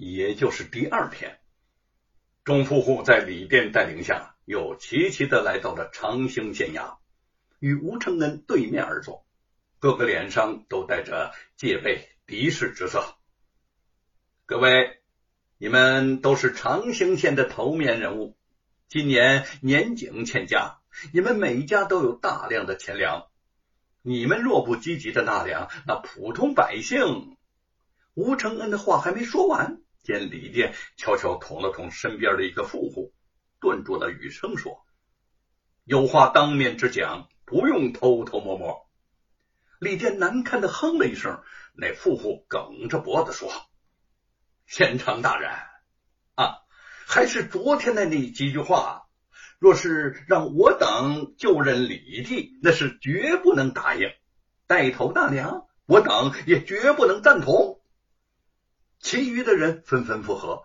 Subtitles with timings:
[0.00, 1.40] 也就是第二天，
[2.44, 6.98] 钟夫妇在李店带领下，又齐齐的来到了长兴县衙，
[7.58, 9.26] 与吴承恩对面而坐，
[9.80, 13.16] 个个脸上都带着戒备敌视之色。
[14.46, 15.00] 各位，
[15.58, 18.36] 你们都是长兴县的头面人物，
[18.86, 20.78] 今年年景欠佳，
[21.12, 23.26] 你们每家都有大量的钱粮。
[24.02, 27.36] 你们若不积极的纳粮，那普通百姓……
[28.14, 33.12] 吴承恩的话还没说完，见李店悄悄捅了捅身边的一个富户，
[33.60, 34.84] 顿住了语声，说
[35.84, 38.88] ：“有话当面直讲，不用偷偷摸摸。”
[39.80, 41.42] 李店难看的哼了一声，
[41.74, 43.50] 那富户梗着脖子说
[44.66, 45.50] ：“县城大人
[46.34, 46.58] 啊，
[47.06, 49.04] 还是昨天的那几句话。”
[49.60, 54.10] 若是让我等就任李地，那是绝不能答应；
[54.68, 57.77] 带头纳粮，我等也绝不能赞同。
[59.00, 60.62] 其余的人纷纷附和。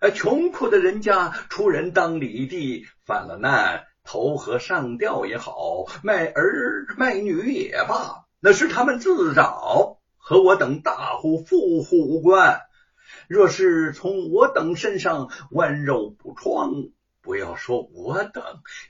[0.00, 12.62] 呃，穷苦的人家出人当里地，犯了难，投河上吊也好，卖儿卖女也罢，那是他们自找，和我等大户富户无关。
[13.28, 16.72] 若是从我等身上剜肉补疮，
[17.20, 18.42] 不要说我等，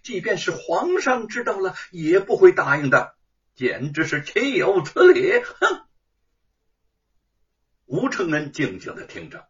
[0.04, 3.14] 即便是皇上知道了，也不会答应的，
[3.56, 5.42] 简直是岂有此理！
[5.42, 5.80] 哼！
[7.92, 9.48] 吴承恩静静的听着，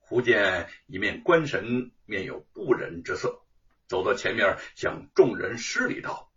[0.00, 3.40] 忽见一面官神面有不忍之色，
[3.86, 6.28] 走到前面，向众人施礼道：“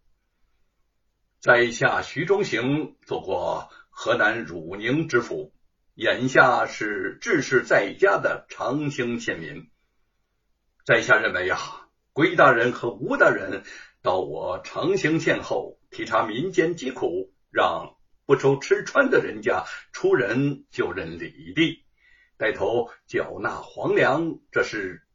[1.41, 5.51] 在下徐忠行，做过河南汝宁知府，
[5.95, 9.67] 眼下是治世在家的长兴县民。”
[10.85, 11.57] 在下认为呀，
[12.13, 13.63] 归大人和吴大人
[14.03, 17.95] 到我长兴县后，体察民间疾苦，让
[18.27, 19.65] 不愁吃穿的人家
[20.01, 21.83] 出人就任李帝，
[22.35, 25.05] 带头缴纳皇粮，这是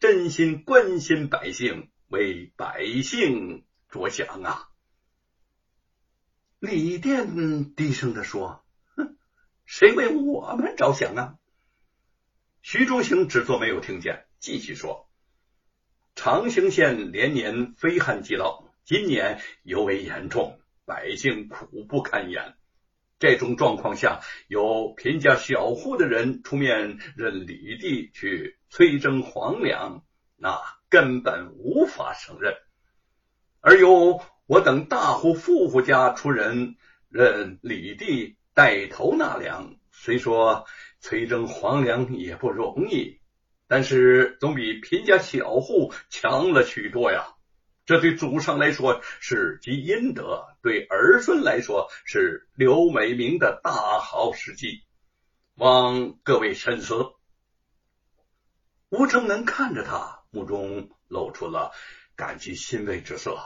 [0.00, 4.68] 真心关心百姓，为百姓着想啊！
[6.58, 8.62] 李殿低声的说
[8.96, 9.16] ：“哼，
[9.64, 11.38] 谁为我们着想啊？”
[12.60, 15.08] 徐忠行只做没有听见，继续说。
[16.14, 22.58] 长兴县连年非旱即涝，今年尤为严重，百姓苦不堪言。
[23.24, 30.04] 这种状况下，有贫家小户的人出面任里地去催征皇粮，
[30.36, 32.52] 那根本无法胜任；
[33.62, 36.76] 而有我等大户富户家出人
[37.08, 40.66] 任里地带头纳粮，虽说
[41.00, 43.20] 催征皇粮也不容易。
[43.66, 47.33] 但是总比贫家小户强了许多呀！
[47.86, 54.82] 这对祖上来说是积阴德，对儿孙来说是留美名的大好时机，
[55.54, 57.12] 望各位深思。
[58.88, 61.72] 吴承恩看着他，目中露出了
[62.16, 63.38] 感激欣慰之色。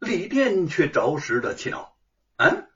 [0.00, 1.96] 李殿却着实的气恼
[2.36, 2.68] ：“嗯，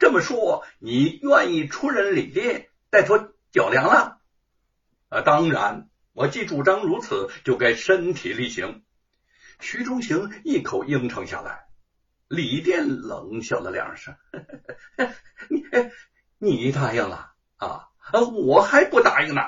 [0.00, 3.18] 这么说，你愿意出任李殿，带头
[3.52, 4.20] 缴粮了？”
[5.10, 5.88] 啊，当然。
[6.12, 8.82] 我既主张如此，就该身体力行。
[9.60, 11.66] 徐忠行一口应承下来。
[12.28, 14.14] 李殿冷笑了两声
[15.48, 15.62] ：“你
[16.38, 17.88] 你答应了啊？
[18.32, 19.40] 我还不答应呢！”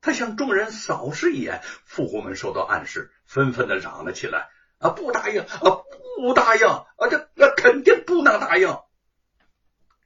[0.00, 5.42] 他向众人扫视一眼，富户们受到暗示，纷纷的嚷了起来：“啊，不答应！
[5.42, 5.82] 啊，
[6.16, 6.66] 不答应！
[6.66, 8.76] 啊，这那肯定不能答应！”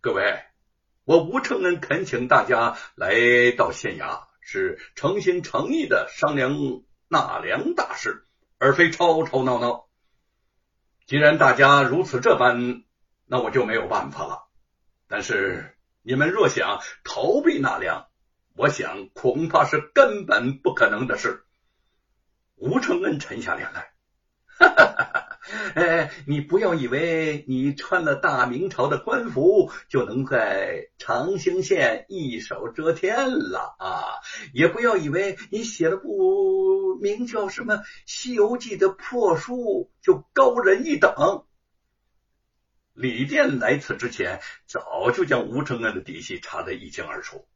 [0.03, 0.45] 各位，
[1.05, 3.15] 我吴承恩恳请大家来
[3.57, 4.27] 到县衙。
[4.49, 6.53] 是诚心诚意的商量
[7.09, 8.26] 纳粮大事，
[8.59, 9.87] 而非吵吵闹闹。
[11.07, 12.85] 既然大家如此这般，
[13.27, 14.49] 那我就没有办法了。
[15.09, 18.09] 但是你们若想逃避纳粮，
[18.57, 21.45] 我想恐怕是根本不可能的事。
[22.57, 23.93] 吴承恩沉下脸来，
[24.59, 25.26] 哈哈哈哈。
[25.75, 34.19] 哎，你不要以为你穿了大明朝的官服就能在长兴县一手遮天了啊！
[34.53, 37.77] 也不要以为你写了部名叫什么
[38.07, 41.45] 《西游记》的破书就高人一等。
[42.93, 47.47] 李殿来此之前，早就将吴承恩的底细查得一清二楚。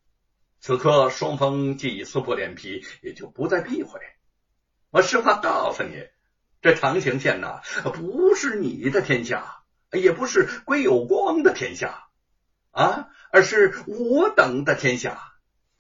[0.61, 3.99] 此刻双方既已撕破脸皮，也就不再避讳。
[4.91, 6.07] 我实话告诉你。
[6.63, 7.63] 这长行县呐，
[7.95, 9.63] 不是你的天下，
[9.93, 12.09] 也不是归有光的天下
[12.71, 15.21] 啊，而是我等的天下。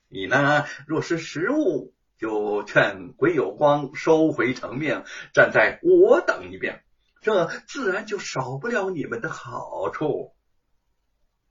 [0.08, 5.04] 你呢，若是识物，就劝归有光收回成命，
[5.34, 6.82] 站在我等一边，
[7.20, 10.34] 这自然就少不了你们的好处。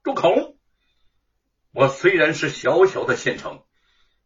[0.01, 0.57] 住口！
[1.71, 3.63] 我虽然是小小的县城，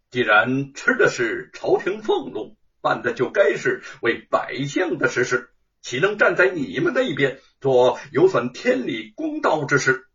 [0.10, 5.50] 既然吃的是朝廷俸禄，办的就该是为百姓的实事，
[5.80, 10.06] 岂能站在你们那一边，做有损天理公道之事？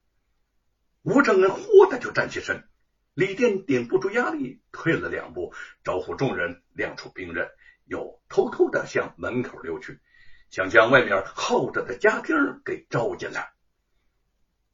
[1.02, 2.68] 吴承恩忽的就站起身，
[3.14, 7.48] 李殿顶不住压力，退了两步，招呼众人亮出兵刃，
[7.86, 9.98] 又偷偷的向门口溜去，
[10.50, 12.36] 想将外面候着的家丁
[12.66, 13.50] 给招进来。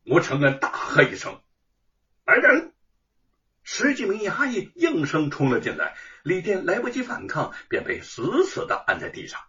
[0.05, 1.41] 吴承恩大喝一声
[2.27, 2.74] ：“来人！”
[3.67, 9.41] 十几名衙役应声冲了进来，李殿来不及反抗，便被死死的按在地上。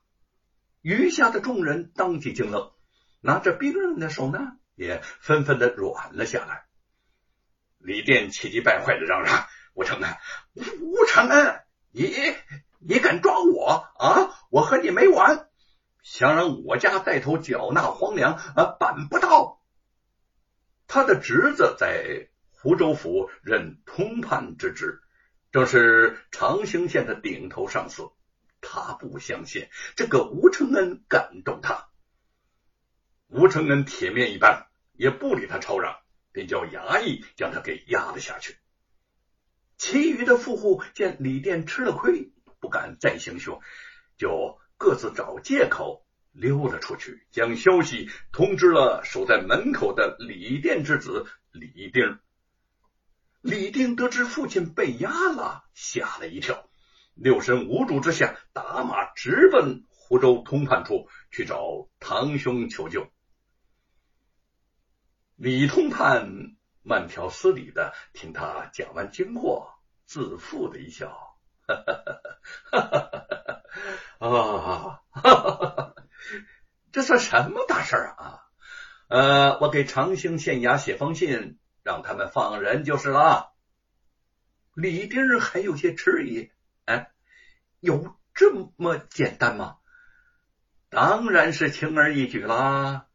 [0.82, 2.72] 余下的众人当即惊愣，
[3.20, 4.40] 拿着兵刃的手呢，
[4.76, 6.64] 也纷纷的软了下来。
[7.78, 10.16] 李殿气急败坏的嚷嚷：“吴承恩，
[10.80, 12.16] 吴承恩，你
[12.80, 14.32] 你敢抓我啊？
[14.50, 15.50] 我和你没完！
[16.04, 19.62] 想让我家带头缴纳皇粮啊，办不到。”
[20.88, 22.30] 他的侄子在。
[22.66, 25.00] 湖州府任通判之职，
[25.52, 28.10] 正是长兴县的顶头上司。
[28.60, 31.90] 他不相信这个吴承恩敢动他。
[33.28, 36.00] 吴承恩铁面一般，也不理他吵嚷，
[36.32, 38.58] 便叫衙役将他给压了下去。
[39.78, 43.62] 其余的富户见李店吃了亏，不敢再行凶，
[44.18, 52.18] 就各自找借口溜了出去，将消息通知了守在门口的李店之子李丁。
[53.46, 56.68] 李定得知父亲被压了，吓了一跳，
[57.14, 63.08] 六神无主之下，打马直奔湖州通判处去找堂兄求救。
[65.36, 69.76] 李通判慢条斯理的听他讲完经过，
[70.06, 71.38] 自负的一笑
[71.70, 71.94] ：“哈哈
[72.72, 73.62] 哈哈哈哈
[74.18, 75.94] 啊，哈哈哈哈
[76.92, 78.42] 这算什么大事啊？
[79.08, 83.54] 呃，我给长兴县衙写封信。”让他们放人就是了。
[84.74, 86.50] 李丁还有些迟疑，
[86.86, 87.12] 哎，
[87.80, 89.78] 有这么简单吗？
[90.90, 93.06] 当然是轻而易举啦。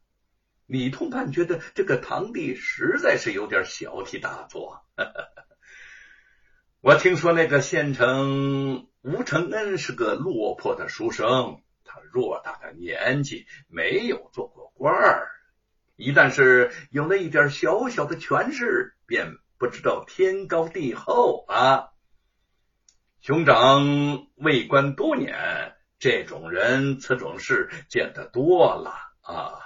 [0.67, 4.85] 李通判觉得这个堂弟实在是有点小题大做。
[6.81, 15.29] 我听说那个县城吴承恩是个落魄的书生，他偌大的年纪没有做过官儿。
[16.01, 21.91] 一旦是有了一点小小的权势，便不知道天高地厚啊！
[23.21, 29.61] 兄长为官多年，这种人、此种事见得多了啊。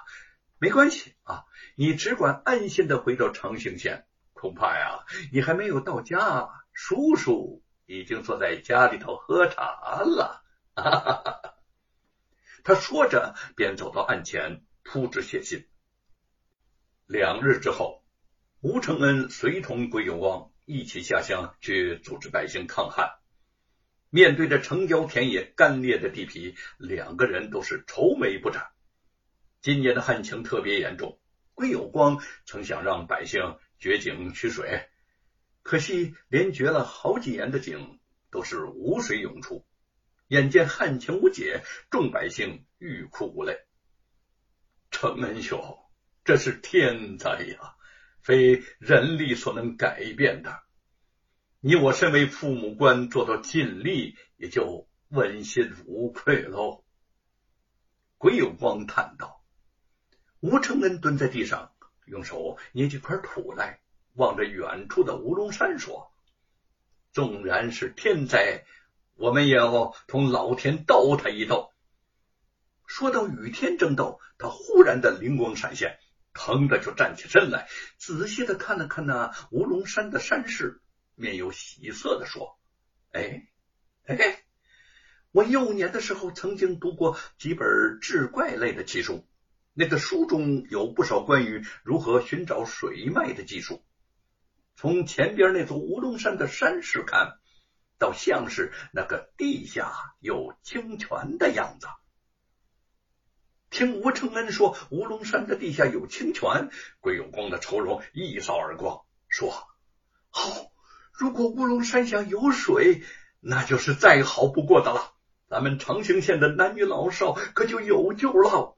[0.59, 1.45] 没关系啊，
[1.77, 4.05] 你只管安心的回到长兴县。
[4.33, 10.43] 恐怕呀，你还没有到家，叔叔已经坐在家里头喝茶了。
[10.75, 11.55] 哈哈哈！
[12.65, 15.69] 他说着，便走到案前，铺纸写信。
[17.15, 18.03] 两日之后，
[18.61, 23.09] 吴承恩随同归有光一起下乡去组织百姓抗旱。
[24.11, 28.67] 面对着城郊田野干裂的地皮，两个人都是愁眉不展。
[29.61, 31.21] 今年的旱情特别严重，
[31.55, 34.89] 归有光曾想让百姓掘井取水，
[35.63, 38.01] 可惜连掘了好几年的井
[38.33, 39.65] 都是无水涌出。
[40.27, 41.63] 眼见旱情无解，
[41.93, 43.61] 众百姓欲哭无泪。
[44.91, 45.79] 承恩兄。
[46.25, 47.75] 这是天灾呀，
[48.23, 50.63] 非人力所能改变的。
[51.61, 56.83] 你我身为父母官，做到尽力，也就问心无愧喽。
[58.17, 59.45] 鬼有光叹道。
[60.41, 61.73] 吴承恩蹲在地上，
[62.07, 63.81] 用手捏几块土来，
[64.15, 66.11] 望着远处的乌龙山说
[67.13, 68.65] ：“纵然是天灾，
[69.15, 71.71] 我们也要同老天斗他一斗。”
[72.87, 75.99] 说到与天争斗，他忽然的灵光闪现。
[76.35, 80.83] 疼的就站起身来，仔细的看了看那乌龙山的山势，
[81.15, 82.59] 面有喜色的说
[83.13, 83.49] ：“哎，
[84.05, 84.43] 哎，
[85.31, 87.67] 我幼年的时候曾经读过几本
[88.03, 89.27] 志怪类的奇书，
[89.73, 93.85] 那个书中有不少关于如何寻找水脉的技术。
[94.77, 97.39] 从前边那座乌龙山的山势看，
[97.97, 101.87] 倒像是那个地下有清泉的样子。”
[103.75, 109.51] 听吴承恩说乌龙山的地下有清泉，桂有光的愁容一扫而光，说
[110.31, 110.71] ：“好，
[111.13, 113.03] 如果乌龙山下有水，
[113.41, 115.15] 那就是再好不过的了。
[115.49, 118.77] 咱们长兴县的男女老少可就有救了。”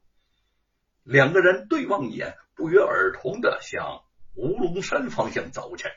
[1.05, 4.03] 两个人对望一眼，不约而同的向
[4.35, 5.91] 乌龙山方向走去。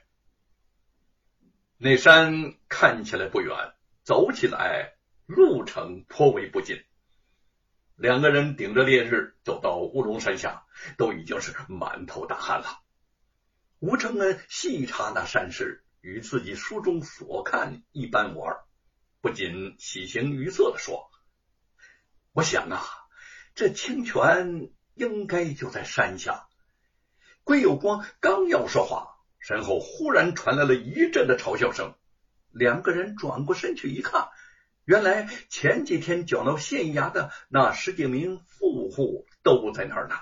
[1.77, 3.55] 那山看起来不远，
[4.03, 6.83] 走起来路程颇为不近。
[7.99, 10.63] 两个人顶着烈日走到乌龙山下，
[10.97, 12.79] 都已经是满头大汗了。
[13.79, 18.63] 吴承恩细查那山势，与自己书中所看一般无二，
[19.19, 21.11] 不仅喜形于色的说
[22.31, 22.81] ：“我想啊，
[23.53, 26.47] 这清泉应该就在山下。”
[27.43, 31.93] 归有光刚要说话，身后忽然传来了一阵的嘲笑声。
[32.51, 34.29] 两个人转过身去一看，
[34.86, 40.15] 原来前几天搅闹县衙的那十几名富户都在那儿呢。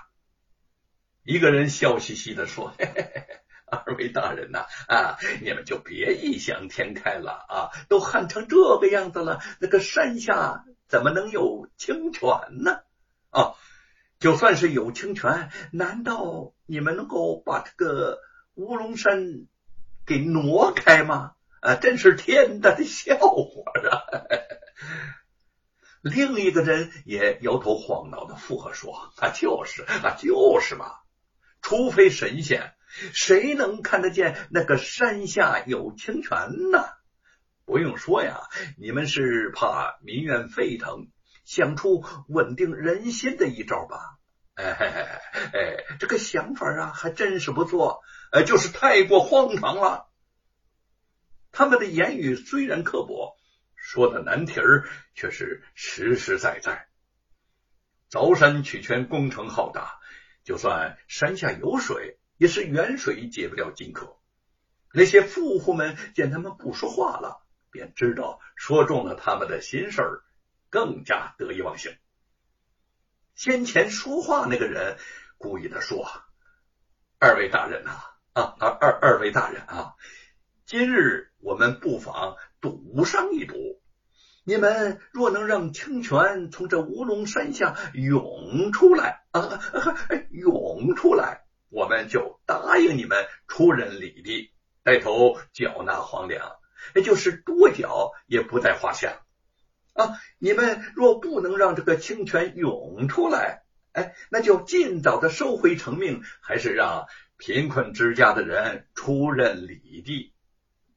[1.22, 3.26] 一个人笑嘻嘻的说：“嘿嘿嘿
[3.70, 7.70] 二位大人呐，啊，你们就别异想天开了啊！
[7.90, 12.30] 都旱成这个样子了，那个山下怎么能有清泉
[12.62, 12.80] 呢？
[13.28, 13.52] 啊，
[14.18, 18.20] 就算是有清泉，难道你们能够把这个
[18.54, 19.46] 乌龙山
[20.06, 21.34] 给挪开吗？
[21.60, 24.02] 啊，真是天大的笑话啊！”
[26.02, 30.92] 另一个人也摇头晃脑的附和说：“啊，就是啊，就是嘛，
[31.62, 32.74] 除非神仙。”
[33.12, 36.82] 谁能看得见那个山下有清泉呢？
[37.66, 38.40] 不用说呀，
[38.78, 41.08] 你们是怕民怨沸腾，
[41.44, 44.16] 想出稳定人心的一招吧？
[44.54, 45.20] 哎
[45.52, 48.00] 哎，这个想法啊，还真是不错。
[48.32, 50.07] 哎，就是太过荒唐了。
[51.58, 53.36] 他们的言语虽然刻薄，
[53.74, 56.86] 说的难题儿却是实实在在。
[58.08, 59.98] 凿山取泉工程浩大，
[60.44, 62.16] 就算山下有水。
[62.36, 64.20] 也是远水解不了近渴。
[64.92, 70.22] 那些富户们见他们不说话了，便知道说中了他们的心事儿，
[70.70, 71.96] 更加得意忘形。
[73.34, 74.96] 先前说话那个人
[75.36, 76.08] 故意的说
[77.18, 77.90] ：“二位大人呐，
[78.34, 79.96] 啊二二二位大人啊，
[80.64, 83.56] 今日我们不妨赌上一赌。
[84.44, 89.60] 你们若能让清泉从这乌龙山下涌出来啊，
[90.30, 94.52] 涌出来。”我们就答应你们出人礼地，
[94.82, 96.52] 带头缴纳皇粮，
[96.94, 99.20] 也就是多缴也不在话下
[99.92, 100.16] 啊！
[100.38, 107.04] 你们若不能让这个清泉涌出来，哎，那就尽早的收回成命，还是让
[107.36, 110.32] 贫困之家的人出任礼地？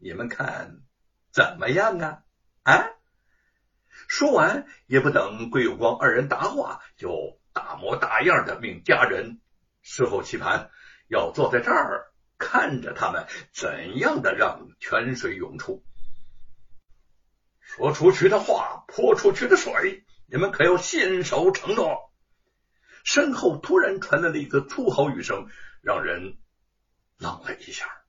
[0.01, 0.81] 你们看
[1.31, 2.23] 怎么样啊？
[2.63, 2.89] 啊！
[4.07, 9.39] 说完也不等桂有光二人答话，就大模大样的命家人。
[9.83, 10.71] 事后棋盘
[11.07, 15.83] 要坐在这儿看着他们怎样的让泉水涌出，
[17.61, 22.11] 说出去的话泼出去的水，你们可要信守承诺。
[23.03, 25.47] 身后突然传来了一个粗吼语声，
[25.81, 26.37] 让人
[27.17, 28.00] 愣了一下。